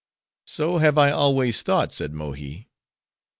[0.47, 2.71] "So have I always thought," said Mohi.